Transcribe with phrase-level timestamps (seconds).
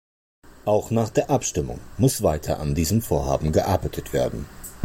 [0.65, 4.47] Auch nach der Abstimmung muss weiter an diesem Vorhaben gearbeitet werden.